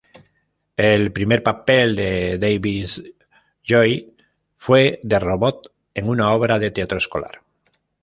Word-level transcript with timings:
El 0.87 1.11
primer 1.13 1.43
papel 1.43 1.95
de 1.95 2.39
David-Lloyd 2.39 4.05
fue 4.55 4.99
de 5.03 5.19
robot 5.19 5.75
en 5.93 6.09
una 6.09 6.33
obra 6.33 6.57
de 6.57 6.71
teatro 6.71 6.97
escolar. 6.97 7.43